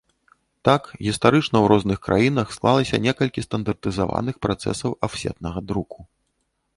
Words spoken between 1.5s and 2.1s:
ў розных